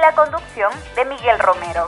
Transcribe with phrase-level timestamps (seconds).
[0.00, 1.86] La conducción de Miguel Romero.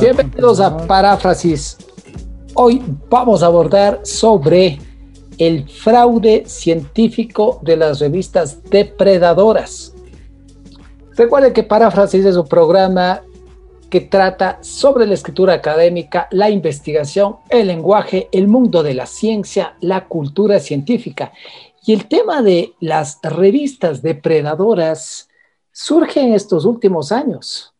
[0.00, 1.78] Bienvenidos a Paráfrasis.
[2.54, 4.80] Hoy vamos a abordar sobre
[5.38, 9.94] el fraude científico de las revistas depredadoras.
[11.14, 13.22] Recuerden que Paráfrasis es un programa
[13.90, 19.76] que trata sobre la escritura académica, la investigación, el lenguaje, el mundo de la ciencia,
[19.80, 21.32] la cultura científica.
[21.84, 25.28] Y el tema de las revistas depredadoras
[25.72, 27.74] surge en estos últimos años.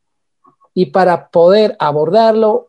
[0.75, 2.69] Y para poder abordarlo,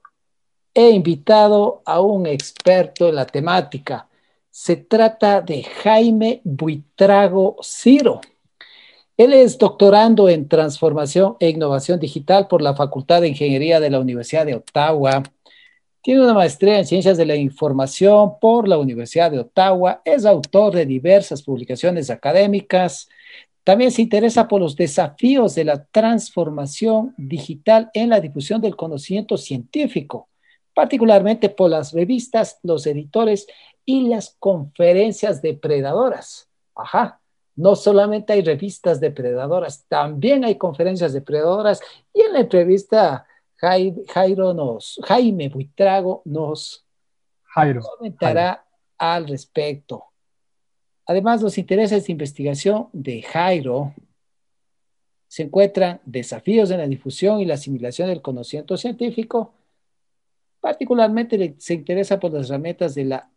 [0.73, 4.07] he invitado a un experto en la temática.
[4.49, 8.21] Se trata de Jaime Buitrago Ciro.
[9.17, 13.99] Él es doctorando en transformación e innovación digital por la Facultad de Ingeniería de la
[13.99, 15.23] Universidad de Ottawa.
[16.01, 20.01] Tiene una maestría en ciencias de la información por la Universidad de Ottawa.
[20.05, 23.09] Es autor de diversas publicaciones académicas.
[23.63, 29.37] También se interesa por los desafíos de la transformación digital en la difusión del conocimiento
[29.37, 30.29] científico,
[30.73, 33.45] particularmente por las revistas, los editores
[33.85, 36.49] y las conferencias depredadoras.
[36.73, 37.20] Ajá,
[37.55, 41.81] no solamente hay revistas depredadoras, también hay conferencias depredadoras
[42.13, 43.25] y en la entrevista
[43.57, 46.85] Jairo nos, Jaime Buitrago nos
[47.53, 48.65] comentará
[48.97, 50.05] al respecto.
[51.05, 53.93] Además, los intereses de investigación de Jairo
[55.27, 59.53] se encuentran desafíos en la difusión y la asimilación del conocimiento científico.
[60.59, 63.31] Particularmente se interesa por las herramientas de la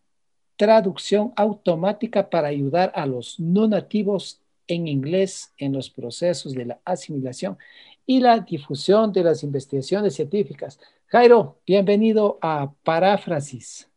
[0.56, 6.78] traducción automática para ayudar a los no nativos en inglés en los procesos de la
[6.84, 7.58] asimilación
[8.06, 10.78] y la difusión de las investigaciones científicas.
[11.06, 13.90] Jairo, bienvenido a Paráfrasis.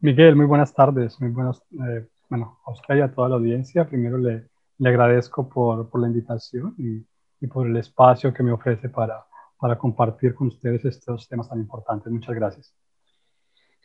[0.00, 1.20] Miguel, muy buenas tardes.
[1.20, 3.88] Muy buenas, eh, bueno, a usted y a toda la audiencia.
[3.88, 4.48] Primero le,
[4.78, 7.04] le agradezco por, por, la invitación y,
[7.44, 9.26] y, por el espacio que me ofrece para,
[9.58, 12.12] para compartir con ustedes estos temas tan importantes.
[12.12, 12.74] Muchas gracias.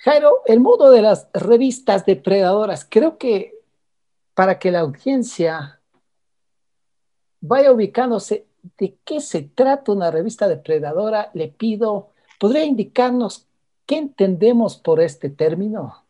[0.04, 3.54] Jairo, el mundo de las revistas depredadoras, creo que
[4.34, 5.80] para que la audiencia
[7.40, 8.46] vaya ubicándose
[8.78, 13.48] de qué se trata una revista depredadora, le pido, ¿podría indicarnos
[13.86, 16.04] qué entendemos por este término?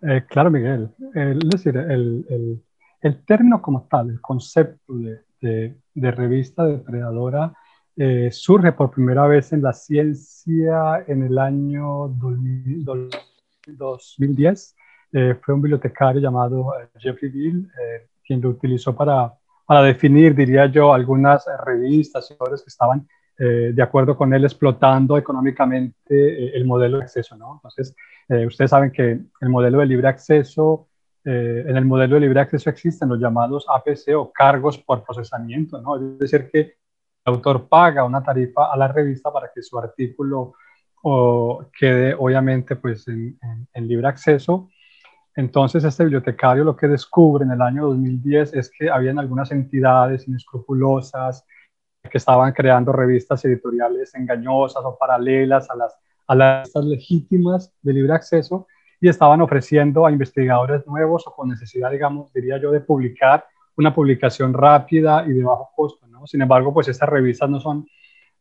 [0.00, 0.88] Eh, claro, Miguel.
[1.14, 2.62] es decir, el,
[3.02, 7.54] el, término como tal, el concepto de, de revista depredadora,
[7.96, 12.84] eh, surge por primera vez en la ciencia en el año 2000,
[13.66, 14.76] 2010.
[15.12, 17.70] Eh, fue un bibliotecario llamado eh, Jeffrey Bill
[18.24, 19.34] quien lo utilizó para,
[19.66, 23.06] para definir, diría yo, algunas revistas y que estaban
[23.38, 27.36] de acuerdo con él explotando económicamente el modelo de acceso.
[27.36, 27.54] ¿no?
[27.54, 27.96] Entonces,
[28.46, 30.86] ustedes saben que el modelo de libre acceso
[31.24, 35.96] en el modelo de libre acceso existen los llamados APC o cargos por procesamiento, ¿no?
[35.96, 36.76] Es decir, que
[37.24, 40.54] autor paga una tarifa a la revista para que su artículo
[41.02, 43.38] o, quede obviamente pues en,
[43.74, 44.68] libre acceso.
[45.34, 50.28] Entonces este bibliotecario lo que descubre en el año 2010 es que habían algunas entidades
[50.28, 51.44] inescrupulosas
[52.02, 55.96] que estaban creando revistas editoriales engañosas o paralelas a las,
[56.26, 58.66] a las legítimas de libre acceso
[59.00, 63.44] y estaban ofreciendo a investigadores nuevos o con necesidad, digamos, diría yo, de publicar
[63.76, 66.06] una publicación rápida y de bajo costo.
[66.06, 66.26] ¿no?
[66.26, 67.86] Sin embargo, pues estas revistas no son,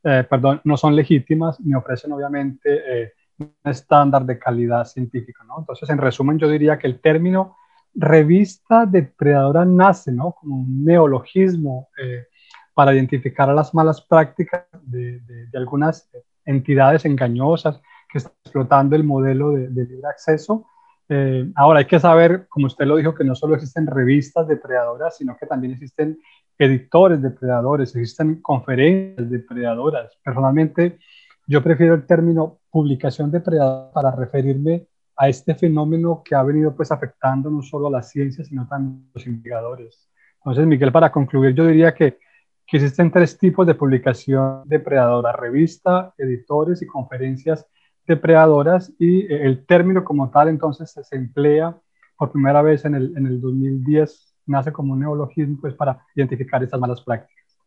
[0.03, 5.43] eh, perdón, no son legítimas ni ofrecen obviamente eh, un estándar de calidad científica.
[5.45, 5.59] ¿no?
[5.59, 7.57] Entonces, en resumen, yo diría que el término
[7.93, 10.33] revista depredadora nace ¿no?
[10.33, 12.27] como un neologismo eh,
[12.73, 16.09] para identificar a las malas prácticas de, de, de, algunas
[16.45, 20.65] entidades engañosas que están explotando el modelo de, de libre acceso
[21.13, 25.17] eh, ahora hay que saber, como usted lo dijo, que no solo existen revistas depredadoras,
[25.17, 26.17] sino que también existen
[26.57, 30.17] editores depredadores, existen conferencias depredadoras.
[30.23, 30.99] Personalmente,
[31.45, 34.87] yo prefiero el término publicación depredadora para referirme
[35.17, 39.09] a este fenómeno que ha venido pues afectando no solo a la ciencia, sino también
[39.09, 40.09] a los investigadores.
[40.37, 42.19] Entonces, Miguel, para concluir, yo diría que,
[42.65, 47.67] que existen tres tipos de publicación depredadora, revista, editores y conferencias
[48.07, 51.77] depredadoras y eh, el término como tal entonces se emplea
[52.17, 56.63] por primera vez en el, en el 2010, nace como un neologismo pues, para identificar
[56.63, 57.57] estas malas prácticas.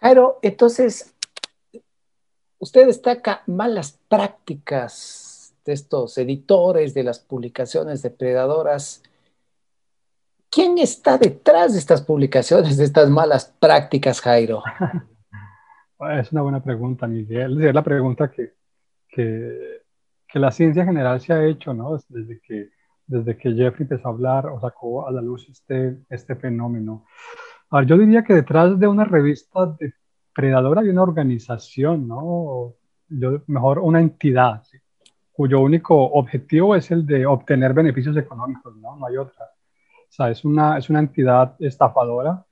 [0.00, 1.16] Jairo, entonces,
[2.58, 9.02] usted destaca malas prácticas de estos editores de las publicaciones depredadoras.
[10.48, 14.62] ¿Quién está detrás de estas publicaciones, de estas malas prácticas, Jairo?
[16.20, 17.62] Es una buena pregunta, Miguel.
[17.64, 18.52] Es la pregunta que,
[19.08, 19.82] que,
[20.28, 21.96] que, la ciencia general se ha hecho, ¿no?
[22.08, 22.70] Desde que,
[23.06, 27.06] desde que Jeffrey empezó a hablar o sacó a la luz este, este fenómeno.
[27.70, 32.74] Ahora, yo diría que detrás de una revista depredadora hay una organización, ¿no?
[33.08, 34.62] Yo, mejor una entidad,
[35.32, 38.96] cuyo único objetivo es el de obtener beneficios económicos, ¿no?
[38.96, 39.44] No hay otra.
[39.44, 42.44] O sea, es una, es una entidad estafadora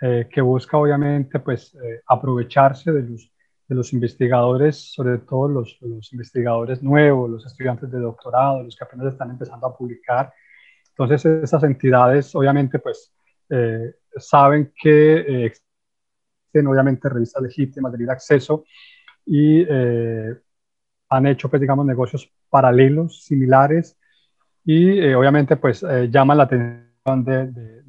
[0.00, 3.31] eh, que busca obviamente pues eh, aprovecharse de los,
[3.72, 8.84] de los investigadores, sobre todo los, los, investigadores nuevos, los estudiantes de doctorado, los que
[8.84, 10.32] apenas están empezando a publicar.
[10.90, 13.14] Entonces esas entidades obviamente pues
[13.48, 18.64] eh, saben que existen obviamente revistas legítimas de libre acceso
[19.24, 19.64] y
[21.08, 23.96] han hecho pues digamos negocios paralelos, similares
[24.64, 27.82] y obviamente pues llaman la atención de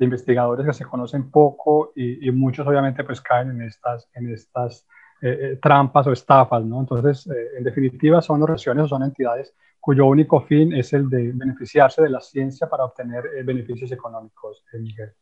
[0.00, 4.86] de investigadores que se conocen poco y, muchos obviamente pues caen en estas, en estas
[5.22, 6.80] eh, eh, trampas o estafas, ¿no?
[6.80, 11.32] Entonces, eh, en definitiva, son organizaciones o son entidades cuyo único fin es el de
[11.32, 15.12] beneficiarse de la ciencia para obtener beneficios económicos, Miguel.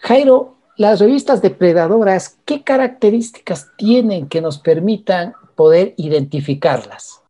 [0.00, 7.22] Jairo, las revistas depredadoras, ¿qué características tienen que nos permitan poder identificarlas?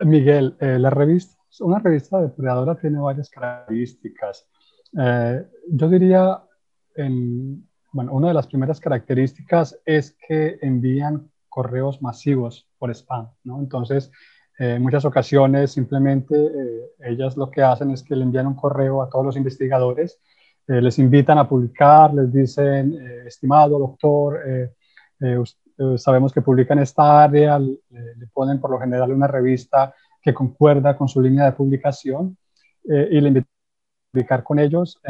[0.00, 4.48] Miguel, la revista, una revista depredadora tiene varias características.
[4.92, 6.40] Yo diría,
[6.94, 13.58] en, bueno, una de las primeras características es que envían correos masivos por spam, ¿no?
[13.60, 14.10] Entonces,
[14.58, 18.54] eh, en muchas ocasiones simplemente eh, ellas lo que hacen es que le envían un
[18.54, 20.20] correo a todos los investigadores,
[20.66, 22.92] les invitan a publicar, les dicen,
[23.26, 24.38] estimado doctor,
[25.96, 30.34] sabemos que publica en esta área, le, le, ponen por lo general una revista que
[30.34, 32.36] concuerda con su línea de publicación
[32.84, 33.46] y le
[34.12, 35.00] invitan con ellos.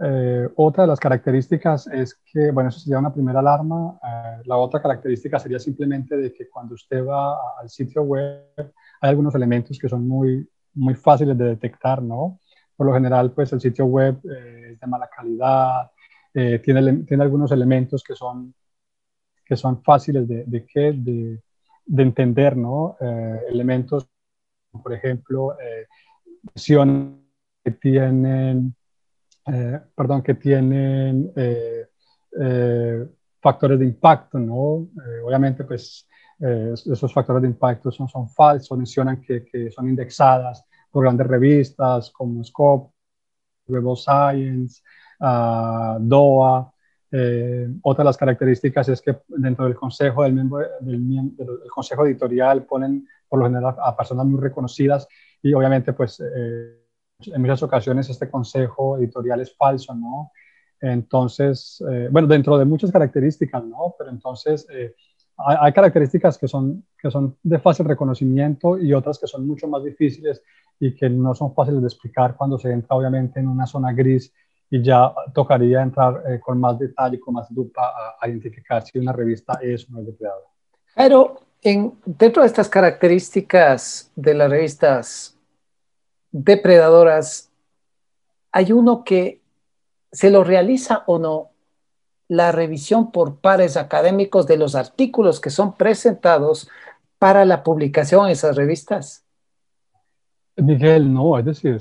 [0.00, 3.98] Eh, eh, otra de las características es que, bueno, eso sería una primera alarma.
[4.02, 8.44] Eh, la otra característica sería simplemente de que cuando usted va al sitio web
[9.00, 12.40] hay algunos elementos que son muy, muy fáciles de detectar, ¿no?
[12.76, 15.90] Por lo general, pues el sitio web es de mala calidad,
[16.32, 18.52] tiene, tiene algunos elementos que son,
[19.44, 21.40] que son fáciles de, de, de,
[21.86, 22.96] de entender, ¿no?
[23.48, 24.08] elementos,
[24.82, 25.86] por ejemplo, eh,
[27.64, 28.74] que tienen,
[29.46, 31.86] eh, perdón, que tienen eh,
[32.40, 33.06] eh,
[33.40, 34.88] factores de impacto, ¿no?
[35.24, 36.08] obviamente, pues
[36.38, 42.42] esos factores de impacto son, falsos, mencionan que, que, son indexadas por grandes revistas como
[42.42, 42.92] Scope,
[43.68, 44.82] Web of Science,
[45.20, 46.72] uh, DOA.
[47.82, 50.50] otra de las características es que dentro del consejo del,
[51.72, 55.06] consejo editorial ponen por lo general a personas muy reconocidas
[55.40, 56.20] y obviamente pues
[57.20, 60.32] en muchas ocasiones este consejo editorial es falso, ¿no?
[60.80, 63.94] Entonces, eh, bueno, dentro de muchas características, ¿no?
[63.98, 64.94] Pero entonces eh,
[65.38, 69.82] hay, características que son, que son de fácil reconocimiento y otras que son mucho más
[69.82, 70.42] difíciles
[70.78, 74.32] y que no son fáciles de explicar cuando se entra obviamente en una zona gris
[74.70, 79.12] y ya tocaría entrar eh, con más detalle, con más lupa a, identificar si una
[79.12, 80.46] revista es o no es depredadora.
[80.96, 85.33] Pero en, dentro de estas características de las revistas
[86.34, 87.52] depredadoras,
[88.50, 89.40] hay uno que
[90.10, 91.50] se lo realiza o no
[92.26, 96.68] la revisión por pares académicos de los artículos que son presentados
[97.18, 99.24] para la publicación en esas revistas?
[100.56, 101.78] Miguel, no, es decir,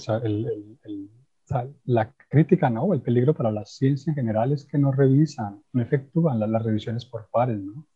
[1.85, 2.93] la crítica, ¿no?
[2.93, 7.05] El peligro para la ciencia en general es que no revisan, no efectúan las, revisiones
[7.05, 7.87] por pares, ¿no?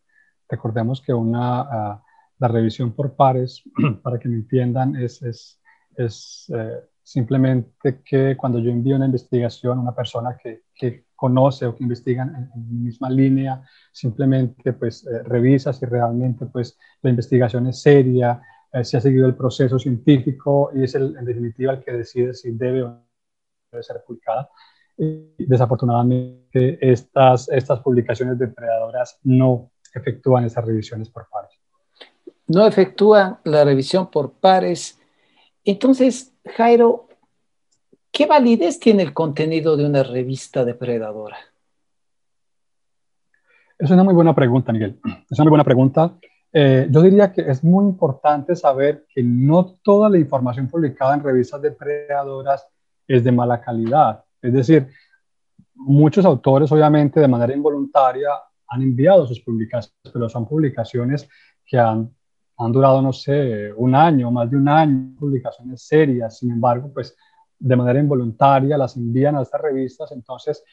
[0.49, 2.03] Recordemos que una, ah,
[2.39, 3.63] la revisión por pares,
[4.01, 5.56] para que me entiendan, es
[5.97, 11.65] es eh, simplemente que cuando yo envío una investigación a una persona que, que conoce
[11.65, 17.09] o que investiga en, mi misma línea, simplemente pues eh, revisa si realmente pues la
[17.09, 21.83] investigación es seria, eh, si ha seguido el proceso científico y es en definitiva el
[21.83, 23.07] que decide si debe o no
[23.71, 24.49] debe ser publicada.
[24.95, 31.51] Y desafortunadamente estas, estas publicaciones depredadoras no efectúan esas revisiones por pares.
[32.47, 34.99] No efectúan la revisión por pares
[35.71, 37.07] entonces, Jairo,
[38.11, 41.37] ¿qué validez tiene el contenido de una revista depredadora?
[43.77, 44.99] Es una muy buena pregunta, Miguel.
[45.29, 46.17] Es una muy buena pregunta.
[46.51, 51.23] Eh, yo diría que es muy importante saber que no toda la información publicada en
[51.23, 52.67] revistas depredadoras
[53.07, 54.23] es de mala calidad.
[54.41, 54.87] Es decir,
[55.75, 58.29] muchos autores, obviamente, de manera involuntaria,
[58.67, 61.29] han enviado sus publicaciones, pero son publicaciones
[61.65, 62.11] que han,
[62.57, 66.39] han durado, no sé, un año, más de un año, publicaciones serias.
[66.39, 67.15] Sin embargo, pues
[67.59, 70.11] de manera involuntaria las envían a estas revistas.
[70.11, 70.63] Entonces,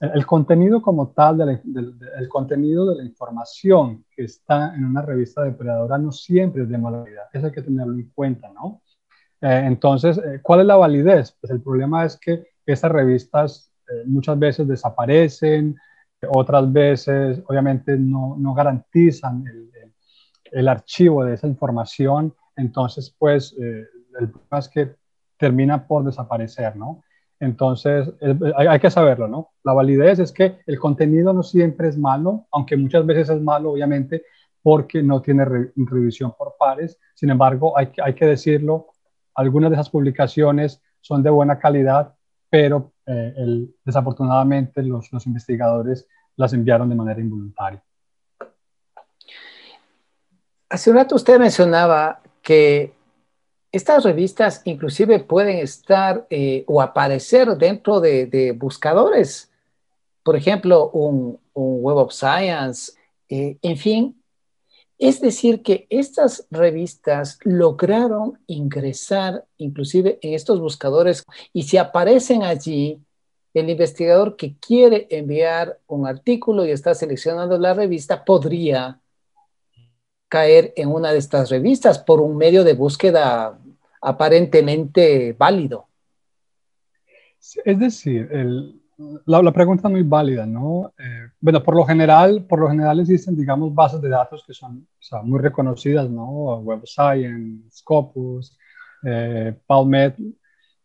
[0.00, 5.98] el, contenido como tal, el contenido de la información que está en una revista depredadora
[5.98, 7.24] no siempre es de mala calidad.
[7.32, 8.82] Eso hay que tenerlo en cuenta, ¿no?
[9.40, 11.36] Eh, entonces, eh, ¿cuál es la validez?
[11.40, 15.76] Pues el problema es que estas revistas eh, muchas veces desaparecen,
[16.30, 19.70] otras veces obviamente no, no garantizan el,
[20.54, 24.96] el, archivo de esa información, entonces pues el problema es que
[25.36, 27.02] termina por desaparecer, ¿no?
[27.40, 28.10] Entonces,
[28.56, 29.50] hay, que saberlo, ¿no?
[29.64, 33.72] La validez es que el contenido no siempre es malo, aunque muchas veces es malo,
[33.72, 34.22] obviamente,
[34.62, 36.98] porque no tiene revisión por pares.
[37.14, 38.86] Sin embargo, hay hay que decirlo,
[39.34, 42.14] algunas de esas publicaciones son de buena calidad,
[42.48, 47.82] pero eh, desafortunadamente los, los investigadores las enviaron de manera involuntaria.
[50.68, 52.92] Hace un rato usted mencionaba que
[53.72, 59.50] estas revistas inclusive pueden estar eh, o aparecer dentro de, buscadores,
[60.22, 62.92] por ejemplo, un, Web of Science,
[63.28, 64.22] eh, en fin.
[64.98, 73.00] Es decir, que estas revistas lograron ingresar inclusive en estos buscadores y si aparecen allí,
[73.54, 79.00] el investigador que quiere enviar un artículo y está seleccionando la revista podría
[80.28, 83.58] caer en una de estas revistas por un medio de búsqueda
[84.00, 85.88] aparentemente válido.
[87.64, 88.28] Es decir,
[89.26, 90.92] la, pregunta es muy válida, ¿no?
[90.98, 94.86] Eh, bueno, por lo general, por lo general existen, digamos, bases de datos que son
[95.24, 96.58] muy reconocidas, ¿no?
[96.60, 98.56] Web Science, Scopus,
[99.04, 100.14] eh, PubMed.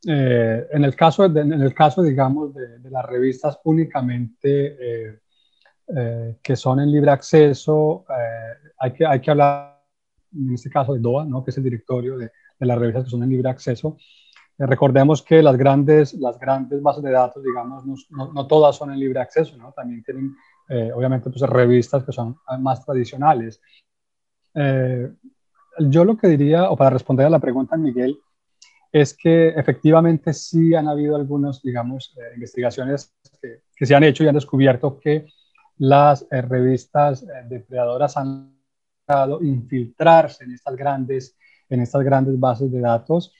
[0.08, 5.19] Eh, en, el caso en el caso, digamos, de, las revistas únicamente
[6.43, 8.05] que son en libre acceso,
[8.79, 9.81] hay, que, hay que hablar,
[10.33, 11.43] en este caso, de DOA, ¿no?
[11.43, 13.98] Que es el directorio de, de las revistas que son en libre acceso.
[14.59, 18.91] Eh, recordemos que las grandes, las grandes bases de datos, digamos, no, no, todas son
[18.91, 19.71] en libre acceso, ¿no?
[19.71, 20.36] También tienen,
[20.67, 23.62] eh, obviamente, pues, revistas que son más tradicionales.
[24.53, 25.12] Eh,
[25.79, 28.19] yo lo que diría, o para responder a la pregunta, Miguel,
[28.91, 34.27] es que efectivamente sí han habido algunas, digamos, investigaciones que, que, se han hecho y
[34.27, 35.27] han descubierto que
[35.77, 38.59] las revistas depredadoras han
[39.10, 41.36] logrado infiltrarse en estas grandes
[41.70, 43.32] en estas grandes bases de datos.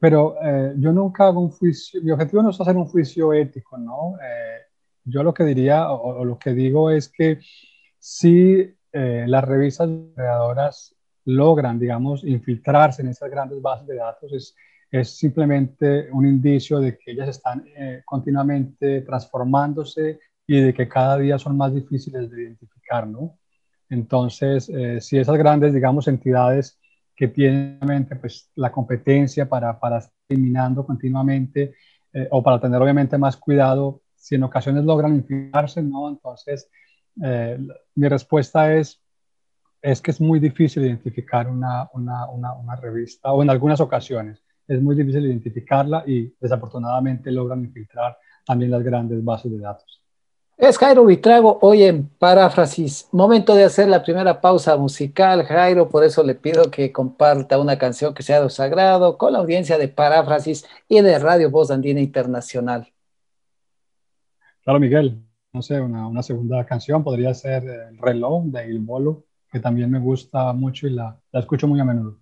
[0.00, 3.78] Pero eh, yo nunca hago un juicio, mi objetivo no es hacer un juicio ético,
[3.78, 4.16] ¿no?
[4.16, 4.62] Eh,
[5.04, 7.38] yo lo que diría o, lo que digo es que
[7.98, 10.94] si eh, las revistas creadoras
[11.24, 14.56] logran, digamos, infiltrarse en esas grandes bases de datos, es,
[14.90, 17.64] es simplemente un indicio de que ellas están
[18.04, 23.37] continuamente transformándose y de que cada día son más difíciles de identificar, ¿no?
[23.90, 26.78] Entonces, si esas grandes, digamos, entidades
[27.18, 31.74] que tienen pues, la competencia para, para estar eliminando continuamente
[32.12, 36.08] eh, o para tener obviamente más cuidado, si en ocasiones logran infiltrarse, ¿no?
[36.08, 36.70] Entonces,
[37.20, 37.58] eh,
[37.96, 39.02] mi respuesta es,
[39.82, 44.80] es que es muy difícil identificar una, una, una, revista, o en algunas ocasiones es
[44.80, 48.16] muy difícil identificarla y desafortunadamente logran infiltrar
[48.46, 49.97] también las grandes bases de datos.
[50.58, 53.08] Es Jairo Vitrago, hoy en paráfrasis.
[53.12, 57.78] Momento de hacer la primera pausa musical, Jairo, por eso le pido que comparta una
[57.78, 62.00] canción que sea de sagrado con la audiencia de paráfrasis y de Radio Voz Andina
[62.00, 62.92] Internacional.
[64.64, 65.22] Claro, Miguel.
[65.52, 70.00] No sé, una, segunda canción podría ser El reloj de Il Bolo, que también me
[70.00, 72.18] gusta mucho y la, la escucho muy a menudo.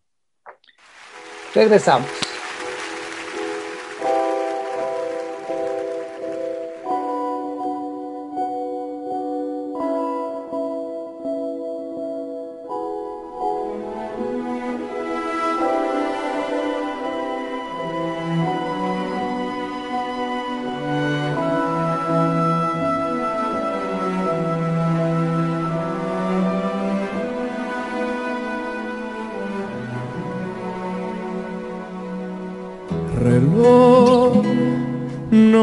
[1.54, 2.25] Regresamos.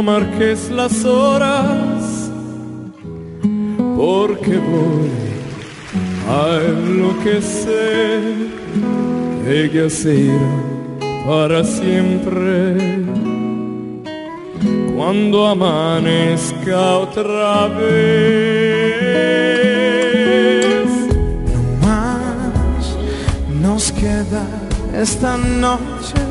[0.01, 2.31] Marques las horas,
[3.95, 5.11] porque voy
[6.29, 8.23] a enloquecer.
[9.47, 10.73] Ella se irá
[11.27, 13.03] para siempre.
[14.95, 19.03] cuando amanezca otra vez.
[21.53, 22.97] No más
[23.61, 24.45] nos queda
[24.95, 26.21] esta noche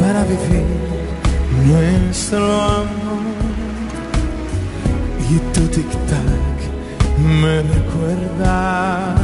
[0.00, 0.91] para vivir
[1.64, 3.22] nuestro amor.
[5.30, 6.58] Y tu tic-tac
[7.40, 9.14] me recuerda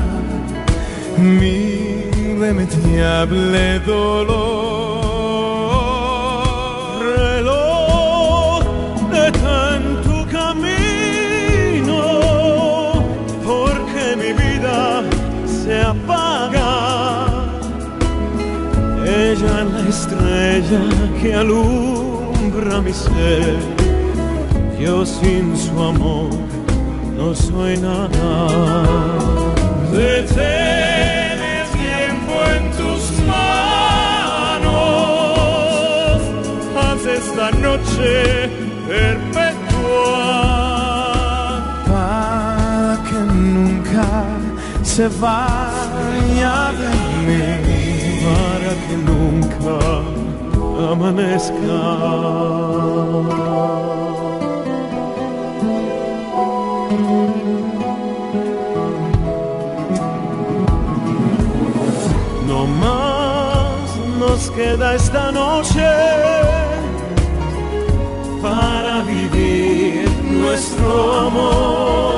[1.18, 1.58] mi
[2.30, 4.98] irremediable dolor.
[7.02, 8.62] Reloj
[9.10, 12.00] detén tu camino,
[13.44, 14.80] porque mi vida
[15.46, 16.72] se apaga.
[19.04, 20.82] Ella es la estrella
[21.20, 22.07] que alumbra
[22.76, 23.56] mi ser.
[24.78, 26.30] Yo sin su amor
[27.16, 28.84] no soy nada.
[29.90, 34.68] Detén el tiempo en tus manos.
[36.76, 38.12] Haz esta noche
[38.86, 40.28] perpetua.
[41.88, 44.08] para que nunca
[44.82, 46.90] se vaya de
[47.26, 47.42] mí.
[48.24, 50.17] para que nunca
[50.78, 51.80] amanezca.
[62.46, 65.86] No más nos queda esta noche
[68.42, 72.17] para vivir nuestro amor.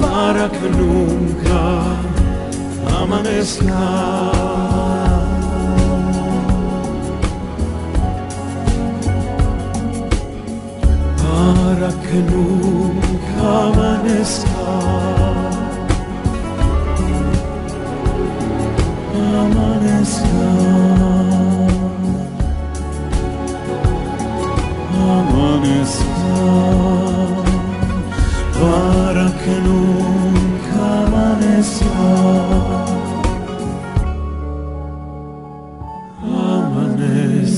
[0.00, 1.60] para que nunca
[3.00, 3.82] amanezca.
[11.22, 14.64] Para que nunca amanezca.
[19.42, 20.44] Amanezca.
[25.16, 27.03] Amanezca
[29.44, 31.86] que nunca amanezca.
[36.22, 37.54] Amanezca.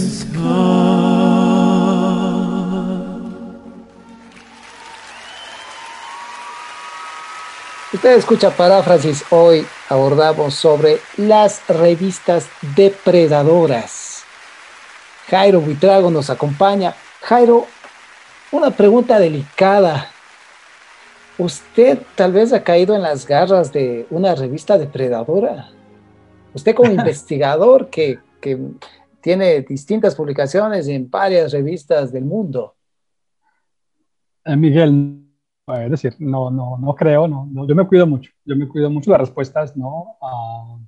[7.93, 9.25] Usted escucha paráfrasis.
[9.31, 14.25] Hoy abordamos sobre las revistas depredadoras.
[15.31, 16.97] Jairo Buitrago nos acompaña.
[17.23, 17.67] Jairo,
[18.51, 20.11] una pregunta delicada.
[21.39, 25.69] ¿Usted tal vez ha caído en las garras de una revista depredadora?
[26.55, 28.59] Usted como investigador que, que
[29.21, 32.77] tiene distintas publicaciones en varias revistas del mundo.
[34.45, 35.27] Eh, Miguel,
[35.67, 38.69] eh, es decir, no, no, no creo, no, no, yo me cuido mucho, yo me
[38.69, 40.17] cuido mucho, la respuesta es no.
[40.23, 40.79] ah,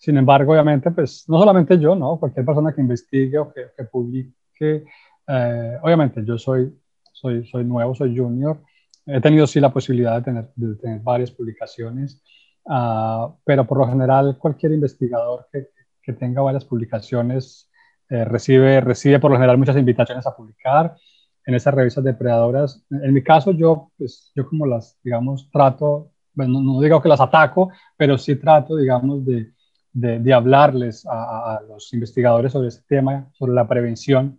[0.00, 2.18] sin embargo, obviamente, pues no solamente yo, ¿no?
[2.18, 4.84] Cualquier persona que investigue o que, que publique,
[5.26, 6.76] eh, obviamente yo soy,
[7.12, 8.60] soy, soy nuevo, soy junior,
[9.08, 12.22] he tenido sí la posibilidad de tener, de tener varias publicaciones,
[12.68, 15.68] ah, pero por lo general cualquier investigador que,
[16.02, 17.68] que tenga varias publicaciones
[18.10, 20.96] eh, recibe, recibe por lo general muchas invitaciones a publicar
[21.44, 22.84] en esas revistas depredadoras.
[22.90, 27.20] En mi caso, yo, pues, yo como las, digamos, trato, bueno, no, digo que las
[27.20, 29.52] ataco, pero sí trato, digamos, de,
[29.92, 34.38] de, de hablarles a, los investigadores sobre este tema, sobre la prevención.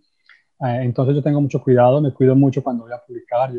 [0.60, 3.52] Eh, entonces yo tengo mucho cuidado, me cuido mucho cuando voy a publicar,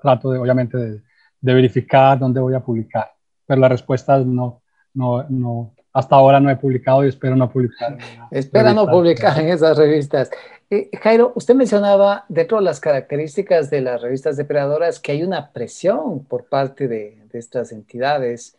[0.00, 1.02] trato de, obviamente de,
[1.40, 3.12] de verificar dónde voy a publicar,
[3.46, 4.62] pero la respuesta es no,
[4.94, 7.96] no, no, hasta ahora no he publicado y espero no publicar.
[8.30, 10.30] Espera no publicar en esas revistas.
[10.68, 15.52] Eh, Jairo, usted mencionaba dentro de las características de las revistas depredadoras que hay una
[15.52, 18.56] presión por parte de, de estas entidades.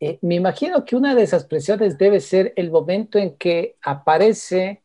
[0.00, 4.82] Eh, me imagino que una de esas presiones debe ser el momento en que aparece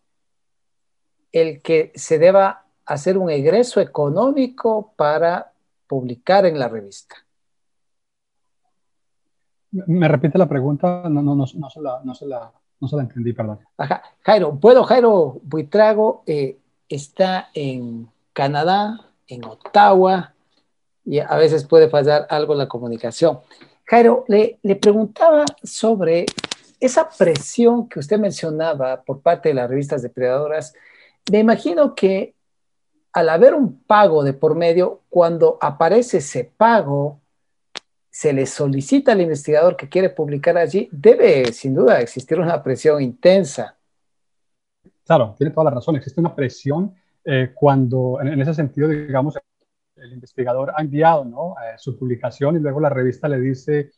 [1.32, 5.51] el que se deba hacer un egreso económico para
[5.92, 7.18] publicar en la revista.
[9.72, 12.50] Me repite la pregunta, no, no, no, no, se, la, no, se, la,
[12.80, 13.60] no se la entendí, perdón.
[13.76, 14.02] Ajá.
[14.22, 20.34] Jairo, bueno, Jairo Buitrago eh, está en Canadá, en Ottawa,
[21.04, 23.42] y a veces puede fallar algo la comunicación.
[23.84, 26.26] Jairo, le, le preguntaba sobre
[26.80, 30.74] esa presión que usted mencionaba por parte de las revistas depredadoras.
[31.30, 32.34] Me imagino que
[33.14, 37.20] al haber un pago de por medio, cuando aparece ese pago,
[38.10, 43.02] se le solicita al investigador que quiere publicar allí, debe sin duda existir una presión
[43.02, 43.78] intensa.
[45.06, 45.96] Claro, tiene toda la razón.
[45.96, 46.94] Existe una presión
[47.24, 49.38] eh, cuando, en, ese sentido, digamos,
[49.96, 51.24] el investigador ha enviado.
[51.26, 53.92] Eh, su publicación y luego la revista le dice,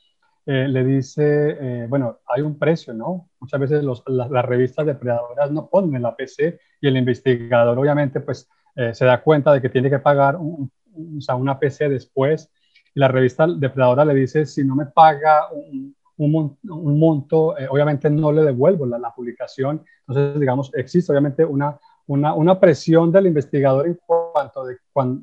[0.45, 3.29] eh, le dice bueno, hay un precio, ¿no?
[3.39, 9.05] Muchas veces las, revistas depredadoras no ponen la PC y el investigador obviamente pues se
[9.05, 12.49] da cuenta de que tiene que pagar una PC después
[12.95, 18.43] y la revista depredadora le dice, si no me paga un, monto, obviamente no le
[18.43, 19.83] devuelvo la, la publicación.
[20.07, 24.77] Entonces, digamos, existe obviamente una una, una, presión del investigador en cuanto, de,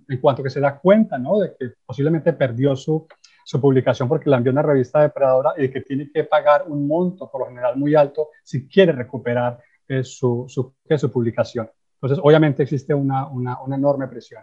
[0.09, 1.39] en cuanto que se da cuenta ¿no?
[1.39, 3.07] de que posiblemente perdió su,
[3.45, 6.87] su publicación porque la envió a una revista depredadora y que tiene que pagar un
[6.87, 11.71] monto, por lo general muy alto, si quiere recuperar eh, su, su, su, publicación.
[12.03, 14.43] Entonces, obviamente existe una, una, enorme presión.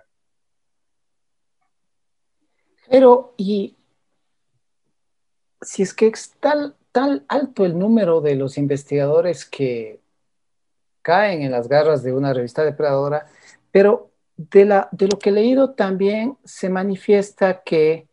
[2.87, 3.75] Pero, y
[5.61, 9.99] si es que es tal, tal alto el número de los investigadores que
[11.01, 13.25] caen en las garras de una revista depredadora,
[13.71, 18.07] pero de, la, de lo que he leído también se manifiesta que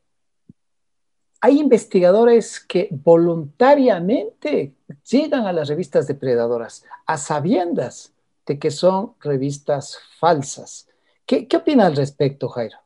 [1.42, 4.72] hay investigadores que voluntariamente
[5.10, 8.13] llegan a las revistas depredadoras a sabiendas
[8.46, 10.88] de que son revistas falsas.
[11.26, 12.76] ¿Qué, qué opina al respecto, Jairo?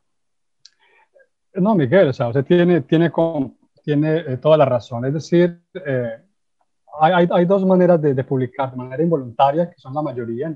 [1.55, 3.11] No, Miguel, o sea, usted tiene, tiene,
[3.83, 5.05] tiene eh, toda la razón.
[5.05, 6.21] Es decir, eh,
[6.99, 10.55] hay, hay, dos maneras de, publicar, de manera involuntaria, que son la mayoría,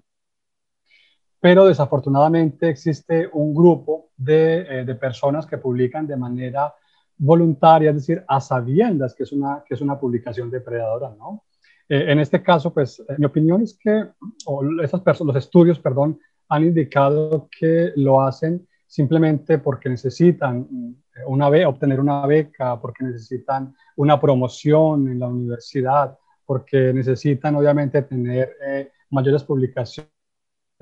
[1.40, 6.74] pero desafortunadamente existe un grupo de, eh, de, personas que publican de manera
[7.18, 11.44] voluntaria, es decir, a sabiendas que es una, que es una publicación depredadora, ¿no?
[11.94, 14.06] Eh, en este caso, pues, eh, mi opinión es que
[14.82, 20.68] esas los estudios, perdón, han indicado que lo hacen simplemente porque necesitan
[21.28, 28.56] una obtener una beca, porque necesitan una promoción en la universidad, porque necesitan obviamente tener
[28.66, 30.10] eh, mayores publicaciones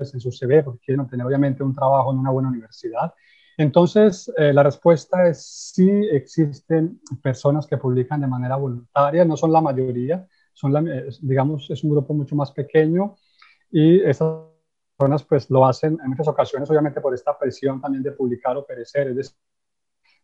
[0.00, 3.12] en su CV, porque quieren obtener obviamente un trabajo en una buena universidad.
[3.58, 5.44] Entonces, eh, la respuesta es
[5.74, 10.72] sí existen personas que publican de manera voluntaria, no son la mayoría, son
[11.20, 13.16] digamos, es un grupo mucho más pequeño
[13.70, 14.44] y esas
[14.96, 18.64] personas pues lo hacen en muchas ocasiones obviamente por esta presión también de publicar o
[18.64, 19.36] perecer, es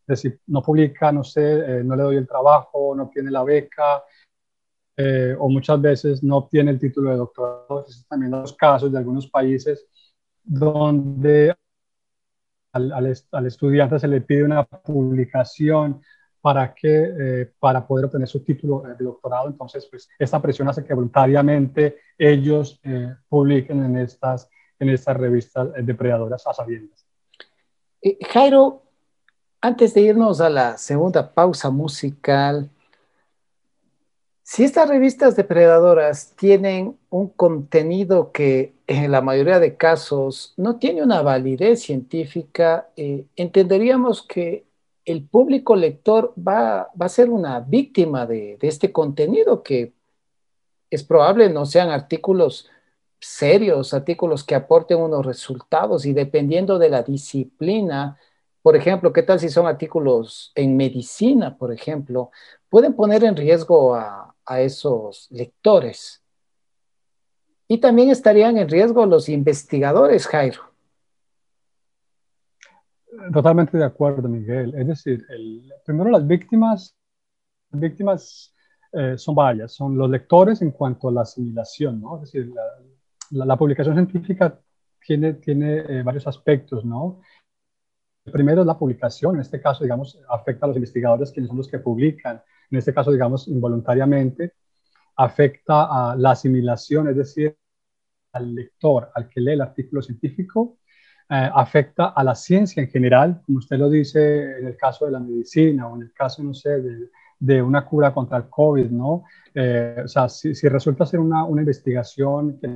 [0.07, 4.03] decir, no publica, no sé, eh, no le doy el trabajo, no tiene la beca,
[4.97, 7.85] eh, o muchas veces no obtiene el título de doctorado.
[7.87, 9.87] Esos también los casos de algunos países
[10.43, 11.55] donde
[12.73, 16.03] al, al, estudiante se le pide una publicación
[16.41, 19.49] para, que, eh, para poder obtener su título de doctorado.
[19.49, 24.49] Entonces, pues, esta presión hace que voluntariamente ellos eh, publiquen en estas,
[24.79, 27.07] en estas revistas depredadoras a sabiendas.
[28.31, 28.83] Jairo,
[29.61, 32.71] antes de irnos a la segunda pausa musical,
[34.51, 41.03] si estas revistas depredadoras tienen un contenido que en la mayoría de casos no tiene
[41.03, 44.65] una validez científica, eh, entenderíamos que
[45.09, 49.95] el público lector va, a ser una víctima de, de, este contenido que
[50.91, 52.69] es probable no sean artículos
[53.21, 58.19] serios, artículos que aporten unos resultados y dependiendo de la disciplina,
[58.63, 62.31] por ejemplo, ¿qué tal si son artículos en medicina, por ejemplo?
[62.69, 66.23] Pueden poner en riesgo a, a esos lectores.
[67.67, 70.68] Y también estarían en riesgo los investigadores, Jairo.
[73.33, 74.75] Totalmente de acuerdo, Miguel.
[74.75, 75.27] Es decir,
[75.85, 76.97] primero las víctimas,
[77.71, 78.55] víctimas
[78.93, 82.17] eh, son varias, son los lectores en cuanto a la asimilación, ¿no?
[82.17, 82.53] Es decir,
[83.31, 84.59] la, publicación científica
[85.05, 87.21] tiene, tiene eh, varios aspectos, ¿no?
[88.31, 91.69] primero es la publicación, en este caso, digamos, afecta a los investigadores, quienes son los
[91.69, 94.55] que publican, en este caso, digamos, involuntariamente,
[95.17, 97.57] afecta a la asimilación, es decir,
[98.33, 100.78] al lector, al que lee el artículo científico,
[101.31, 105.13] eh, afecta a la ciencia en general, como usted lo dice en el caso de
[105.13, 108.91] la medicina o en el caso, no sé, de, de una cura contra el COVID,
[108.91, 109.25] ¿no?
[109.55, 112.69] Eh, o sea, si, resulta ser una, una investigación que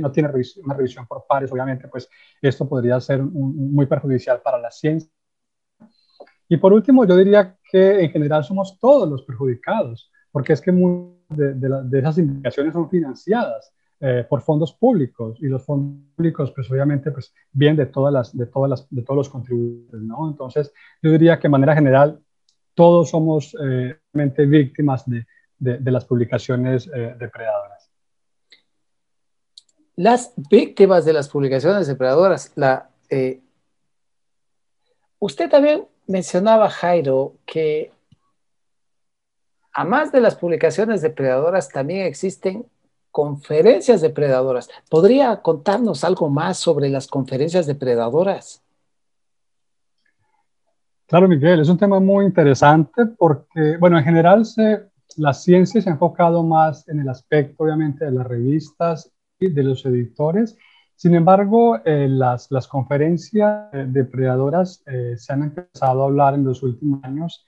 [0.00, 2.08] no tiene una revisión por pares, obviamente, pues
[2.40, 5.10] esto podría ser muy perjudicial para la ciencia.
[6.48, 10.72] Y por último, yo diría que en general somos todos los perjudicados, porque es que
[10.72, 16.70] muchas de, esas investigaciones son financiadas eh, por fondos públicos y los fondos públicos, pues
[16.70, 20.28] obviamente, pues vienen de todas las, de todas las, de todos los contribuyentes, ¿no?
[20.28, 22.20] Entonces, yo diría que de manera general
[22.74, 25.26] todos somos eh, víctimas de,
[25.58, 27.90] de, las publicaciones eh, depredadoras.
[29.96, 33.40] Las víctimas de las publicaciones depredadoras, la, eh,
[35.18, 37.90] usted también mencionaba, Jairo, que
[39.72, 42.64] a más de las publicaciones depredadoras también existen
[43.18, 44.70] conferencias depredadoras.
[44.88, 48.62] ¿Podría contarnos algo más sobre las conferencias depredadoras?
[51.04, 54.84] Claro, Miguel, es un tema muy interesante porque, bueno, en general se,
[55.16, 59.64] la ciencia se ha enfocado más en el aspecto, obviamente, de las revistas y de
[59.64, 60.56] los editores.
[60.94, 66.62] Sin embargo, eh, las, las, conferencias depredadoras eh, se han empezado a hablar en los
[66.62, 67.44] últimos años.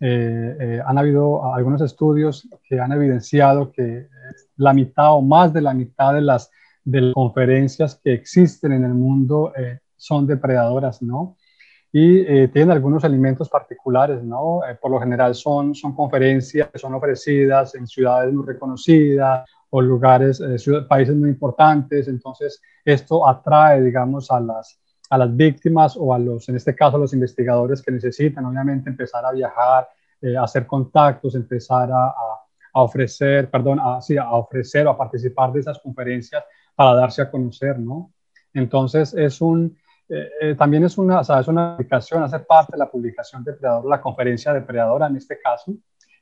[0.00, 4.08] Eh, han habido algunos estudios que han evidenciado que
[4.60, 6.50] la mitad o más de la mitad de las,
[6.84, 9.52] de las conferencias que existen en el mundo
[9.96, 11.36] son depredadoras, ¿no?
[11.92, 14.60] y eh, tienen algunos alimentos particulares, ¿no?
[14.64, 19.80] Eh, por lo general son, son conferencias que son ofrecidas en ciudades muy reconocidas o
[19.80, 24.78] lugares, eh, países muy importantes, entonces esto atrae, digamos, a las,
[25.10, 28.88] a las víctimas o a los, en este caso, a los investigadores que necesitan, obviamente,
[28.88, 29.88] empezar a viajar,
[30.38, 32.12] a hacer contactos, empezar a,
[32.74, 37.30] ofrecer, perdón, a, sí, a ofrecer o a participar de esas conferencias para darse a
[37.30, 38.12] conocer, ¿no?
[38.54, 39.76] Entonces es un,
[40.08, 44.00] eh, eh, también es una, es una aplicación, hace parte de la publicación Depredador, la
[44.00, 45.72] conferencia Depredadora en este caso.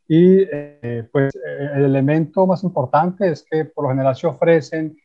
[0.06, 1.32] Y eh, pues
[1.74, 4.96] el elemento más importante es que por lo general se ofrecen,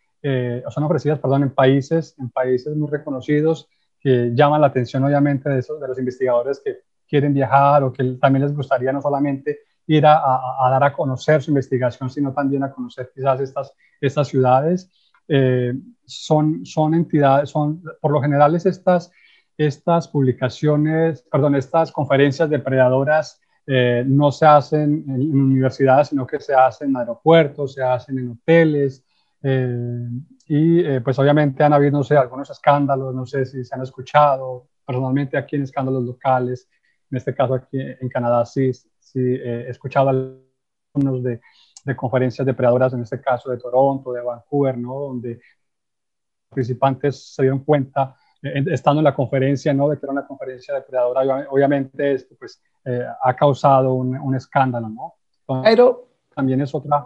[0.65, 3.67] o son ofrecidas, perdón, en países, en países muy reconocidos
[3.99, 8.03] que llaman la atención obviamente de, esos, de los investigadores que quieren viajar o que
[8.19, 12.33] también les gustaría no solamente ir a, a, a dar a conocer su investigación, sino
[12.33, 14.89] también a conocer quizás estas, estas ciudades
[15.27, 15.73] eh,
[16.05, 19.11] son, son entidades, son, por lo general estas,
[19.57, 26.53] estas publicaciones, perdón, estas conferencias depredadoras eh, no se hacen en, universidades, sino que se
[26.53, 29.05] hacen en aeropuertos, se hacen en hoteles.
[29.41, 30.07] Eh,
[30.47, 34.67] y pues obviamente han habido, no sé, algunos escándalos, no sé si se han escuchado,
[34.85, 36.67] personalmente aquí en escándalos locales,
[37.09, 38.71] en este caso aquí en Canadá sí,
[39.03, 41.41] sí he escuchado algunos de,
[41.85, 44.93] de conferencias depredadoras, en este caso de Toronto, de Vancouver, ¿no?
[44.93, 45.41] donde
[46.49, 49.89] participantes se dieron cuenta, eh, estando en la conferencia, ¿no?
[49.89, 54.89] de que era una conferencia depredadora, obviamente esto pues, eh, ha causado un, un escándalo.
[54.89, 55.15] ¿no?
[55.63, 57.05] Pero también es otra.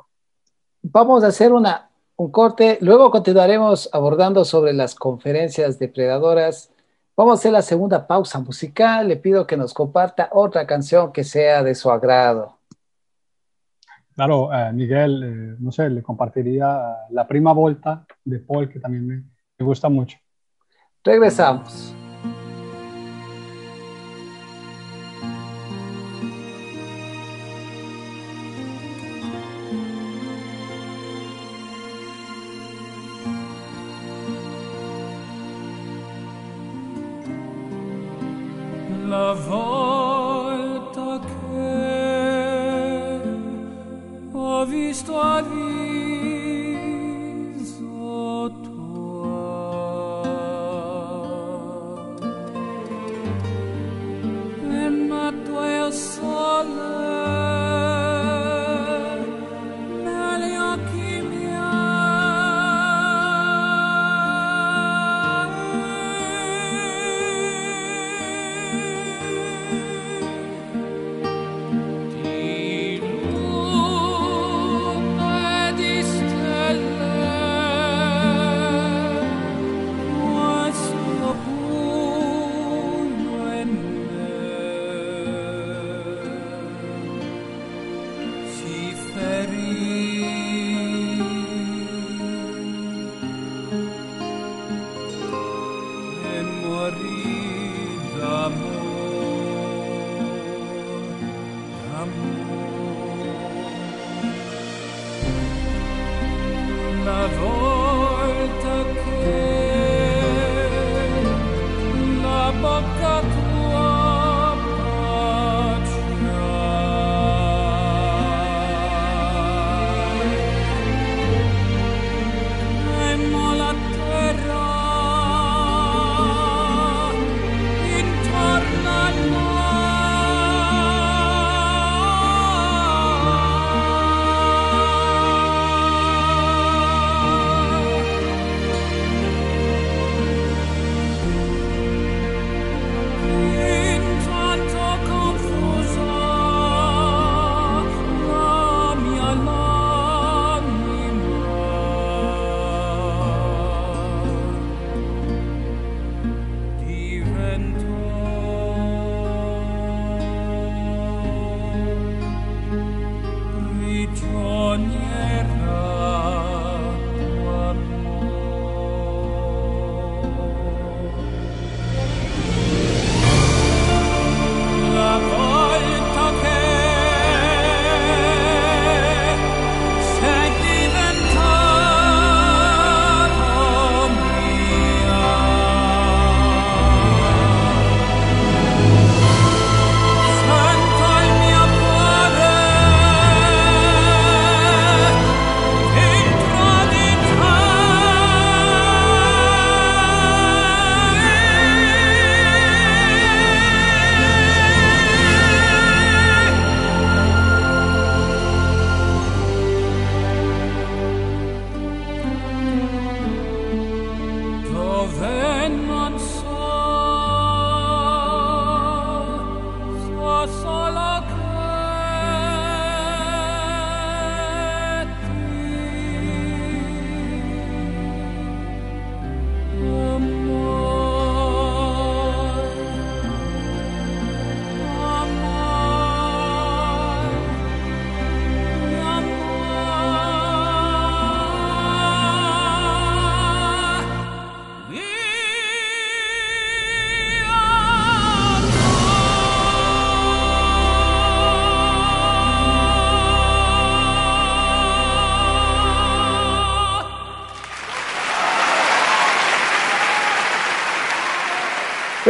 [0.83, 6.71] Vamos a hacer una, un corte, luego continuaremos abordando sobre las conferencias depredadoras.
[7.17, 9.07] Vamos a hacer la segunda pausa musical.
[9.07, 12.59] Le pido que nos comparta otra canción que sea de su agrado.
[14.15, 19.07] Claro, eh, Miguel, eh, no sé, le compartiría la prima volta de Paul, que también
[19.07, 19.23] me,
[19.57, 20.19] me gusta mucho.
[21.03, 21.95] Regresamos.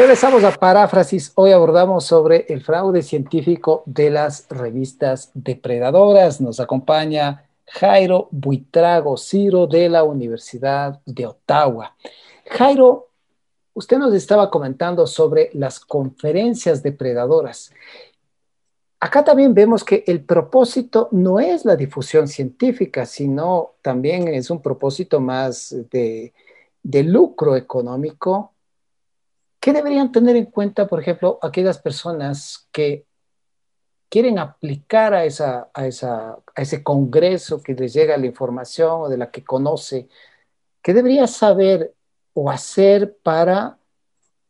[0.08, 1.34] Regresamos a paráfrasis.
[1.36, 6.39] Hoy abordamos sobre el fraude científico de las revistas depredadoras.
[6.39, 11.93] Nos acompaña Jairo Buitrago Ciro de la Universidad de Ottawa.
[12.46, 13.10] Jairo,
[13.74, 17.74] usted nos estaba comentando sobre las conferencias depredadoras.
[19.02, 24.62] Acá también vemos que el propósito no es la difusión científica, sino también es un
[24.62, 26.34] propósito más de,
[26.82, 28.54] de lucro económico
[29.60, 33.06] ¿Qué deberían tener en cuenta, por ejemplo, aquellas personas que
[34.10, 39.10] quieren aplicar a, esa, a, esa, a ese congreso que les llega la información o
[39.10, 40.08] de la que conoce?
[40.82, 41.93] ¿Qué debería saber
[42.34, 43.78] o hacer para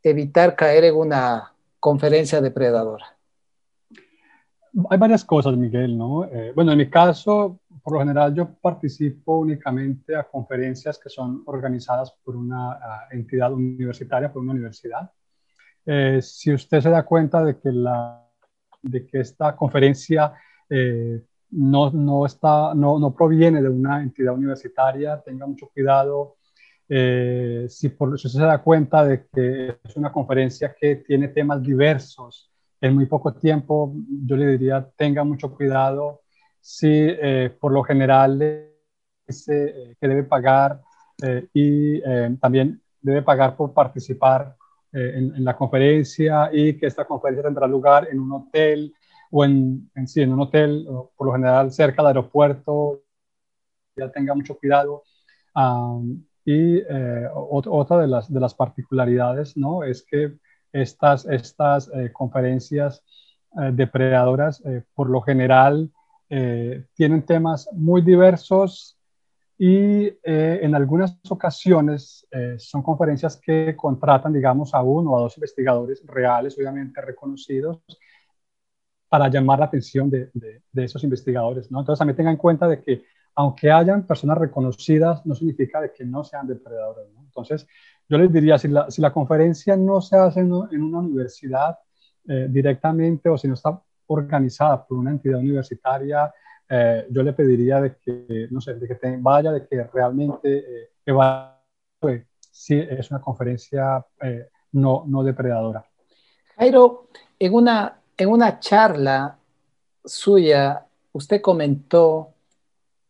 [0.03, 3.17] evitar caer en una conferencia depredadora?
[4.89, 6.25] Hay varias cosas, Miguel, ¿no?
[6.25, 11.43] Eh, bueno, en mi caso, por lo general yo participo únicamente a conferencias que son
[11.45, 15.09] organizadas por una uh, entidad universitaria, por una universidad.
[15.85, 18.27] Eh, si usted se da cuenta de que, la,
[18.81, 20.33] de que esta conferencia
[20.69, 21.21] eh,
[21.51, 26.35] no, no, está, no, no, proviene de una entidad universitaria, tenga mucho cuidado.
[26.89, 31.29] Eh, si, por, si usted se da cuenta de que es una conferencia que tiene
[31.29, 33.93] temas diversos en muy poco tiempo,
[34.25, 36.23] yo le diría tenga mucho cuidado
[36.67, 38.37] si eh, por lo general
[39.25, 40.81] dice eh, que debe pagar
[41.23, 42.01] eh, y
[42.39, 44.53] también debe pagar por participar
[44.91, 48.93] en, la conferencia y que esta conferencia tendrá lugar en un hotel
[49.31, 53.01] o en, sí, en un hotel, por lo general cerca del aeropuerto,
[53.95, 55.03] ya tenga mucho cuidado.
[56.43, 56.81] y
[57.33, 59.83] otra de las, de las particularidades ¿no?
[59.83, 60.37] es que
[60.73, 63.03] estas, estas conferencias
[63.71, 64.61] depredadoras
[64.93, 65.91] por lo general
[66.29, 68.97] eh, tienen temas muy diversos
[69.57, 75.21] y eh, en algunas ocasiones eh, son conferencias que contratan, digamos, a uno o a
[75.21, 77.81] dos investigadores reales, obviamente reconocidos,
[79.07, 81.71] para llamar la atención de, de, esos investigadores.
[81.71, 81.79] ¿no?
[81.79, 83.03] Entonces también tengan en cuenta de que
[83.35, 87.09] aunque hayan personas reconocidas, no significa de que no sean depredadores.
[87.13, 87.21] ¿no?
[87.21, 87.67] Entonces
[88.09, 91.77] yo les diría, si la, si la conferencia no se hace en, en una universidad
[92.49, 96.33] directamente o si no está organizada por una entidad universitaria,
[96.69, 100.89] eh, yo le pediría de que, no sé, de que vaya, de que realmente eh,
[101.05, 105.85] evalúe si es una conferencia eh, no, no depredadora.
[106.57, 107.07] Jairo,
[107.39, 109.37] en una, en una charla
[110.03, 112.33] suya, usted comentó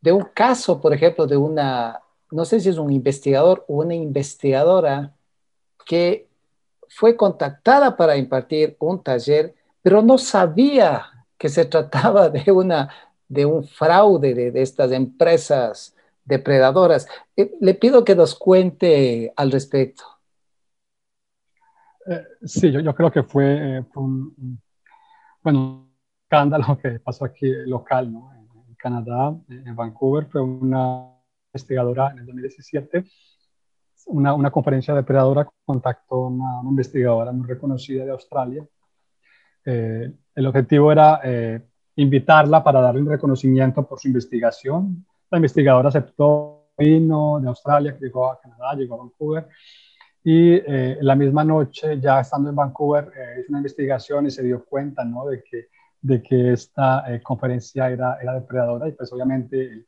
[0.01, 1.99] de un caso, por ejemplo, de una,
[2.31, 5.13] no sé si es un investigador o una investigadora
[5.85, 6.27] que
[6.89, 9.55] fue contactada para impartir un taller
[9.88, 11.05] pero no sabía
[11.38, 12.89] que se trataba de, una,
[13.29, 17.07] de un fraude de, estas empresas depredadoras.
[17.38, 20.03] Eh, le pido que nos cuente al respecto.
[22.05, 24.59] Eh, sí, yo, creo que fue, eh, un,
[25.41, 25.88] bueno,
[26.21, 28.33] escándalo que pasó aquí local, ¿no?
[28.33, 31.13] En, Canadá, en Vancouver, fue una
[31.53, 33.05] investigadora en el 2017,
[34.07, 38.67] una, una conferencia depredadora contactó a una investigadora muy reconocida de Australia
[39.70, 41.61] eh, el objetivo era eh,
[41.97, 45.05] invitarla para darle un reconocimiento por su investigación.
[45.30, 49.47] La investigadora aceptó, vino de Australia, llegó a Canadá, llegó a Vancouver,
[50.24, 54.63] y eh, la misma noche, ya estando en Vancouver, hizo una investigación y se dio
[54.63, 55.26] cuenta ¿no?
[55.26, 55.68] de, que,
[56.01, 59.86] de que esta conferencia era, era depredadora, y pues obviamente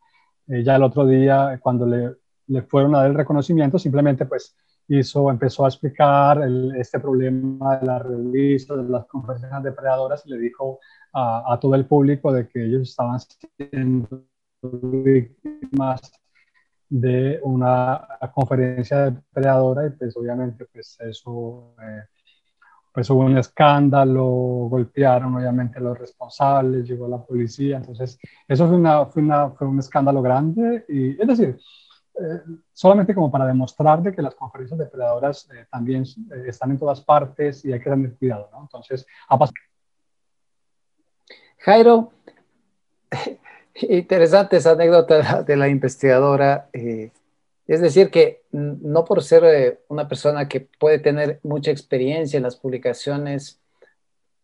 [0.48, 2.16] ya el otro día, cuando le,
[2.48, 4.58] le fueron a dar el reconocimiento, simplemente pues
[4.90, 6.42] hizo, empezó a explicar
[6.76, 10.80] este problema de la revista, de las conferencias depredadoras y le dijo
[11.14, 14.26] a, todo el público de que ellos estaban siendo
[14.62, 16.12] víctimas
[16.90, 22.02] de una conferencia depredadora y pues obviamente pues eso eh,
[22.92, 24.26] pues hubo un escándalo,
[24.70, 28.18] golpearon obviamente a los responsables, llegó la policía, entonces
[28.48, 31.60] eso fue, una, fue, una, fue un escándalo grande y es decir,
[32.16, 32.42] eh,
[32.74, 37.02] solamente como para demostrar de que las conferencias depredadoras eh, también eh, están en todas
[37.02, 38.62] partes y hay que tener cuidado, ¿no?
[38.62, 39.54] Entonces, pasado.
[41.60, 42.12] Jairo,
[43.76, 46.70] interesante esa anécdota de la investigadora.
[46.74, 52.56] es decir, que no por ser una persona que puede tener mucha experiencia en las
[52.56, 53.62] publicaciones,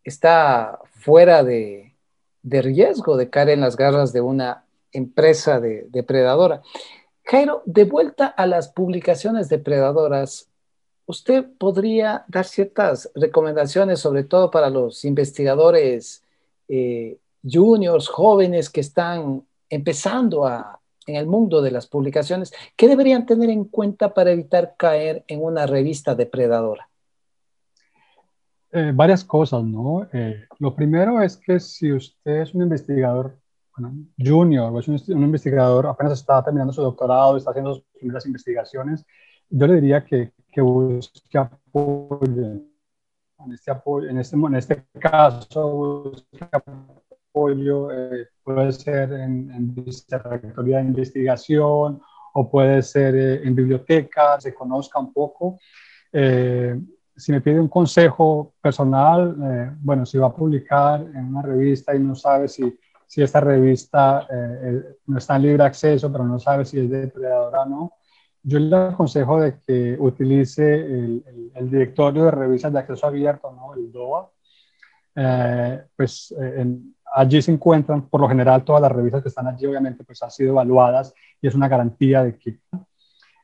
[0.03, 1.95] está fuera de,
[2.43, 6.61] de riesgo de caer en las garras de una empresa de, depredadora.
[7.25, 10.47] Jairo, de vuelta a las publicaciones depredadoras,
[11.07, 16.23] ¿usted podría dar ciertas recomendaciones, sobre todo para los investigadores
[16.67, 22.53] eh, juniors, jóvenes que están empezando a, en el mundo de las publicaciones?
[22.75, 26.87] ¿Qué deberían tener en cuenta para evitar caer en una revista depredadora?
[28.71, 30.07] Eh, varias cosas, ¿no?
[30.13, 33.35] Eh, lo primero es que si usted es un investigador
[34.17, 39.05] junior o es un, investigador, apenas está terminando su doctorado, está haciendo sus primeras investigaciones,
[39.49, 42.61] yo le diría que, que busque apoyo.
[43.37, 49.75] En este, apoyo, en este, en este caso, busque apoyo, eh, puede ser en, en
[49.75, 52.01] vicerrectoría de investigación
[52.33, 55.57] o puede ser en biblioteca, se conozca un poco.
[56.11, 56.79] Eh,
[57.15, 61.95] si me pide un consejo personal, eh, bueno, si va a publicar en una revista
[61.95, 66.23] y no sabe si, si esta revista eh, eh, no está en libre acceso, pero
[66.23, 67.93] no sabe si es depredadora o no,
[68.43, 73.73] yo le aconsejo de que utilice el, el, directorio de revistas de acceso abierto, ¿no?
[73.73, 74.29] el DOA.
[75.95, 76.33] pues
[77.15, 80.29] allí se encuentran, por lo general, todas las revistas que están allí, obviamente, pues han
[80.29, 82.59] sido evaluadas y es una garantía de que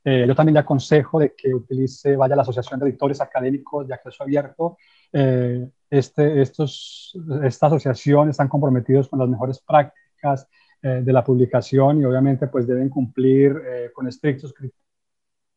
[0.04, 3.88] eh, yo también le aconsejo de que utilice, vaya a la Asociación de Editores Académicos
[3.88, 4.78] de Acceso Abierto.
[5.14, 10.48] Eh, este, estos, esta asociación están comprometidos con las mejores prácticas
[10.82, 13.62] eh, de la publicación y obviamente pues deben cumplir
[13.94, 14.82] con estrictos criterios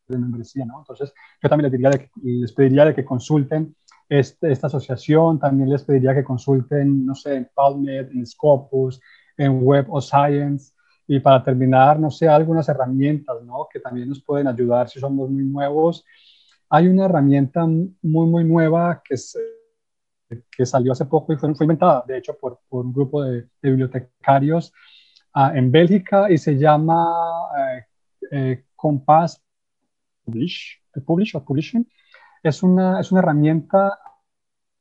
[0.07, 0.79] de membresía, ¿no?
[0.79, 3.75] Entonces, yo también les, diría de que, les pediría de que consulten
[4.07, 9.01] este, esta asociación, también les pediría que consulten, no sé, en PubMed, en Scopus,
[9.37, 10.73] en Web of Science,
[11.07, 13.67] y para terminar, no sé, algunas herramientas, ¿no?
[13.71, 16.03] Que también nos pueden ayudar si somos muy nuevos.
[16.69, 19.15] Hay una herramienta muy, muy nueva que,
[20.51, 23.47] que salió hace poco y fue, fue inventada, de hecho, por, por un grupo de,
[23.61, 24.73] bibliotecarios
[25.33, 27.05] ah, en Bélgica y se llama
[27.57, 27.85] eh,
[28.31, 29.41] eh, Compass
[30.23, 31.87] Publish, Publish o Publishing.
[32.43, 33.97] Es una, es una herramienta,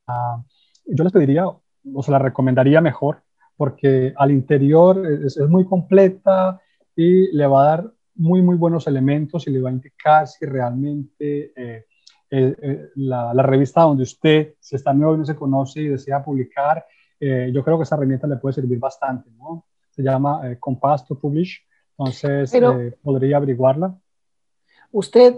[0.06, 0.42] ah,
[0.86, 3.22] yo les pediría, o se la recomendaría mejor,
[3.56, 6.60] porque al interior es, muy completa
[6.96, 10.44] y le va a dar muy, muy buenos elementos y le va a indicar si
[10.46, 11.86] realmente eh,
[12.30, 16.24] eh, eh, la, revista donde usted, si está nuevo y no se conoce y desea
[16.24, 16.84] publicar,
[17.20, 19.64] yo creo que esa herramienta le puede servir bastante, ¿no?
[19.88, 21.58] Se llama Compass to Publish,
[21.96, 22.52] entonces
[23.00, 23.98] podría averiguarla.
[24.92, 25.34] Usted,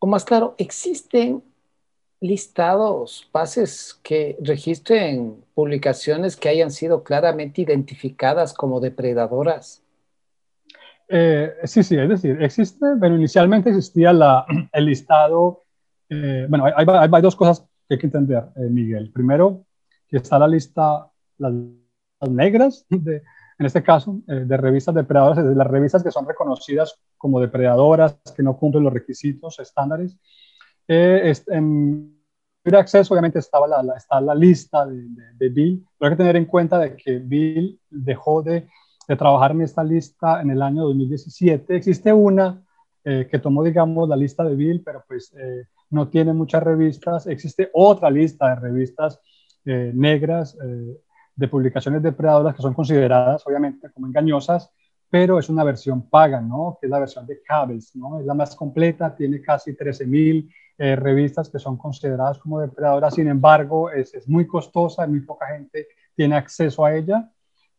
[0.00, 1.40] o más claro, existen
[2.20, 9.85] listados, bases que registren publicaciones que hayan sido claramente identificadas como depredadoras?
[11.08, 15.64] Eh, sí, sí, es decir, existe, pero inicialmente existía la, el listado,
[16.08, 19.10] eh, bueno, hay, hay, dos cosas que hay que entender, eh, Miguel.
[19.12, 19.64] Primero,
[20.08, 21.52] que está la lista, las,
[22.28, 23.22] negras, de,
[23.58, 28.42] en este caso, de revistas depredadoras, de las revistas que son reconocidas como depredadoras, que
[28.42, 30.16] no cumplen los requisitos estándares.
[30.88, 32.16] Eh, en
[32.64, 36.36] libre acceso, obviamente, estaba la, está la lista de, de, Bill, pero hay que tener
[36.36, 38.68] en cuenta de que Bill dejó de,
[39.06, 41.76] de trabajar en esta lista en el año 2017.
[41.76, 42.62] Existe una
[43.04, 47.26] eh, que tomó, digamos, la lista de Bill, pero pues eh, no tiene muchas revistas.
[47.26, 49.20] Existe otra lista de revistas
[49.64, 50.56] negras
[51.36, 54.70] de publicaciones depredadoras que son consideradas, obviamente, como engañosas,
[55.10, 56.78] pero es una versión paga, ¿no?
[56.80, 58.18] Que es la versión de Cables, ¿no?
[58.18, 63.28] Es la más completa, tiene casi 13.000 eh, revistas que son consideradas como depredadoras, sin
[63.28, 67.30] embargo, es, es muy costosa, muy poca gente tiene acceso a ella.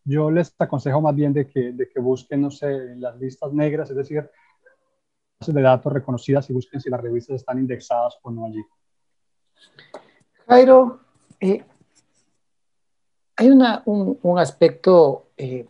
[0.09, 3.89] Yo les aconsejo más bien de que, de que busquen, no sé, las listas negras,
[3.89, 4.29] es decir,
[5.45, 8.63] de datos reconocidas y busquen si las revistas están indexadas o no allí.
[10.47, 11.01] Jairo,
[11.41, 11.61] eh,
[13.35, 15.67] hay una, un, un, aspecto eh,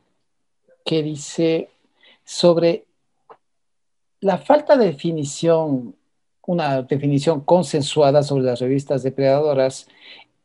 [0.86, 1.72] que dice
[2.24, 2.86] sobre
[4.20, 5.96] la falta de definición,
[6.46, 9.88] una definición consensuada sobre las revistas depredadoras,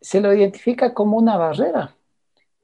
[0.01, 1.95] se lo identifica como una barrera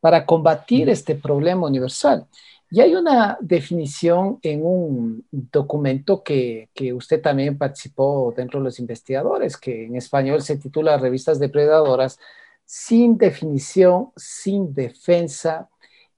[0.01, 2.27] para combatir este problema universal.
[2.71, 8.79] Y hay una definición en un documento que, que, usted también participó dentro de los
[8.79, 12.19] investigadores, que en español se titula Revistas depredadoras,
[12.67, 15.71] sin definición, sin defensa,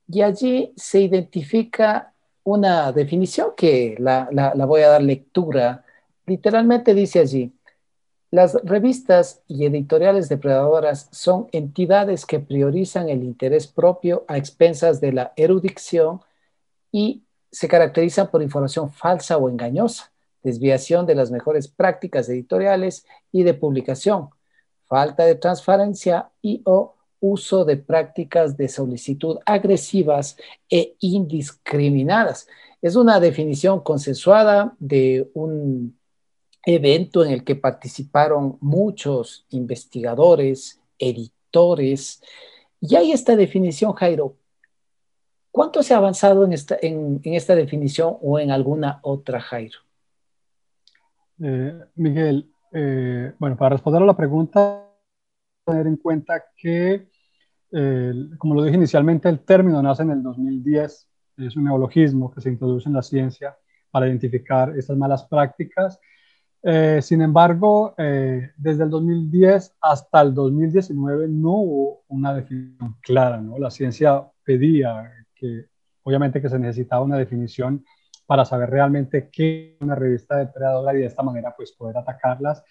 [0.08, 2.12] y allí se identifica
[2.42, 4.28] una definición que la,
[4.66, 5.84] voy a dar lectura.
[6.26, 7.52] Literalmente dice allí,
[8.30, 15.12] las revistas y editoriales depredadoras son entidades que priorizan el interés propio a expensas de
[15.12, 16.20] la erudición
[16.92, 20.12] y se caracterizan por información falsa o engañosa,
[20.44, 24.30] desviación de las mejores prácticas editoriales y de publicación,
[24.86, 30.36] falta de transparencia y o uso de prácticas de solicitud agresivas
[30.70, 32.46] e indiscriminadas.
[32.80, 35.99] Es una definición consensuada de un
[36.64, 42.22] evento en el que participaron muchos investigadores, editores,
[42.80, 44.36] y hay esta definición, Jairo.
[45.50, 49.78] ¿Cuánto se ha avanzado en esta, en, esta definición o en alguna otra, Jairo?
[51.42, 54.86] Eh, Miguel, eh, bueno, para responder a la pregunta,
[55.64, 57.08] tener en cuenta que,
[58.38, 62.48] como lo dije inicialmente, el término nace en el 2010, es un neologismo que se
[62.48, 63.56] introduce en la ciencia
[63.90, 65.98] para identificar estas malas prácticas.
[66.62, 73.40] Eh, sin embargo, eh, desde el 2010 hasta el 2019 no hubo una definición clara,
[73.40, 73.58] ¿no?
[73.58, 75.66] La ciencia pedía que,
[76.02, 77.84] obviamente, que se necesitaba una definición
[78.26, 82.62] para saber realmente qué una revista depredadora y de esta manera pues poder atacarlas.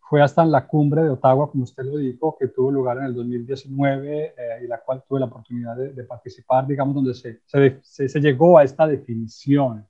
[0.00, 3.04] Fue hasta en la cumbre de Ottawa, como usted lo dijo, que tuvo lugar en
[3.04, 4.32] el 2019 eh,
[4.62, 8.64] y la cual tuve la oportunidad de, participar, digamos, donde se, se, se, llegó a
[8.64, 9.86] esta definición.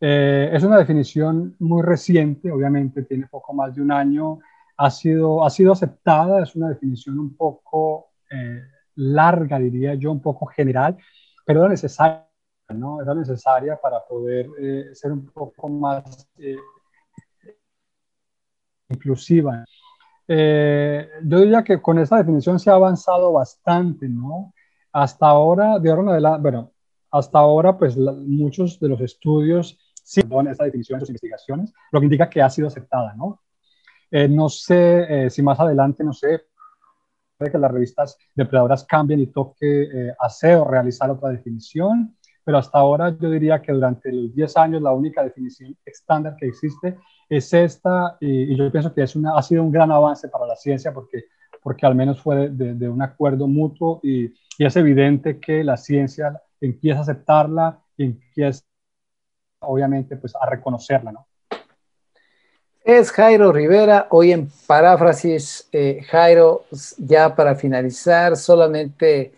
[0.00, 4.38] Eh, es una definición muy reciente, obviamente tiene poco más de un año,
[4.76, 8.62] ha sido, ha sido aceptada, es una definición un poco eh,
[8.96, 10.96] larga, diría yo, un poco general,
[11.44, 12.30] pero era necesaria
[12.74, 13.02] ¿no?
[13.02, 16.56] Era necesaria para poder eh, ser un poco más eh,
[18.88, 19.64] inclusiva.
[20.28, 24.54] Eh, yo diría que con esta definición se ha avanzado bastante, ¿no?
[24.92, 26.72] Hasta ahora, de ahora en adelante, bueno,
[27.10, 30.20] hasta ahora, pues muchos de los estudios sí
[30.50, 33.40] esta definición en sus investigaciones, lo que indica que ha sido aceptada, ¿no?
[34.10, 36.46] no sé si más adelante, no sé,
[37.38, 42.78] puede que las revistas depredadoras cambien y toque hacer o realizar otra definición pero hasta
[42.78, 46.98] ahora yo diría que durante los 10 años la única definición estándar que existe
[47.28, 50.56] es esta y, yo pienso que es una, ha sido un gran avance para la
[50.56, 51.26] ciencia porque,
[51.62, 54.24] porque al menos fue de, un acuerdo mutuo y,
[54.58, 58.64] y, es evidente que la ciencia empieza a aceptarla y empieza
[59.60, 61.26] obviamente pues a reconocerla, ¿no?
[62.82, 66.64] Es Jairo Rivera, hoy en paráfrasis, eh, Jairo,
[66.96, 69.34] ya para finalizar, solamente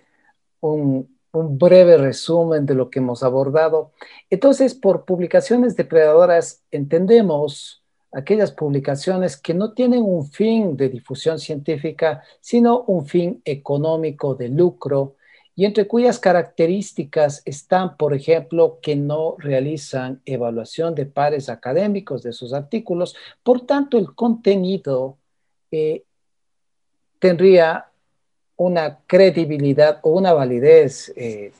[0.60, 3.90] un, un breve resumen de lo que hemos abordado.
[4.30, 12.22] Entonces, por publicaciones depredadoras entendemos aquellas publicaciones que no tienen un fin de difusión científica,
[12.40, 15.16] sino un fin económico de lucro,
[15.54, 22.32] y entre cuyas características están, por ejemplo, que no realizan evaluación de pares académicos de
[22.32, 25.18] sus artículos, por tanto, el contenido
[25.70, 26.04] eh,
[27.18, 27.86] tendría
[28.56, 31.52] una credibilidad o una validez eh,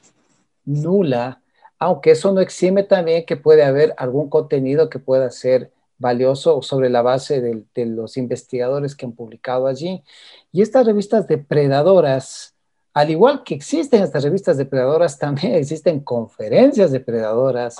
[0.65, 1.43] nula,
[1.79, 6.91] aunque eso no exime también que puede haber algún contenido que pueda ser valioso sobre
[6.91, 10.03] la base de, los investigadores que han publicado allí.
[10.51, 12.52] Y estas revistas depredadoras,
[12.95, 17.77] al igual que existen estas revistas depredadoras, también existen conferencias depredadoras,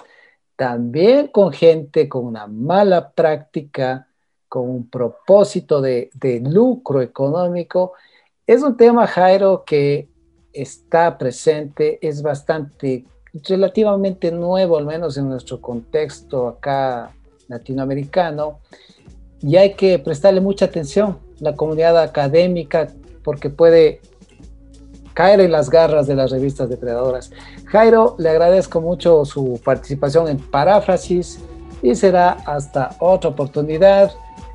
[0.57, 4.09] también con gente con una mala práctica,
[4.49, 7.93] con un propósito de, de lucro económico.
[8.47, 10.09] Es un tema, Jairo, que
[10.53, 13.05] está presente, es bastante,
[13.49, 17.15] relativamente nuevo, al menos en nuestro contexto acá
[17.49, 18.59] latinoamericano,
[19.41, 22.89] y hay que prestarle mucha atención la comunidad académica
[23.25, 24.01] porque puede
[25.15, 27.31] caer en las garras de las revistas depredadoras.
[27.67, 31.41] Jairo, le agradezco mucho su participación en Paráfrasis
[31.83, 34.13] y será hasta otra oportunidad.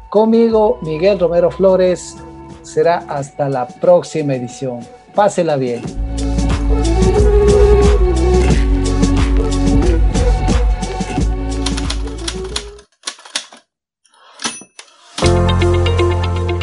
[0.09, 2.15] Conmigo, Miguel Romero Flores,
[2.61, 4.79] será hasta la próxima edición.
[5.13, 5.81] Pásela bien.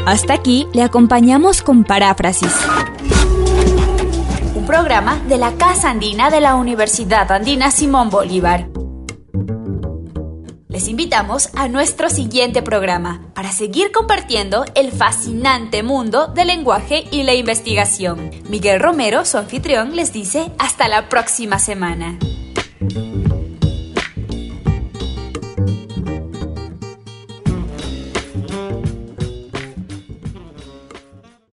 [0.06, 2.54] Hasta aquí le acompañamos con Paráfrasis.
[4.74, 8.66] Programa de la Casa Andina de la Universidad Andina Simón Bolívar.
[10.66, 17.22] Les invitamos a nuestro siguiente programa para seguir compartiendo el fascinante mundo del lenguaje y
[17.22, 18.32] la investigación.
[18.48, 22.18] Miguel Romero, su anfitrión, les dice hasta la próxima semana.